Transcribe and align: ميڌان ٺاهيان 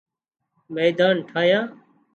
ميڌان 0.73 1.15
ٺاهيان 1.29 1.65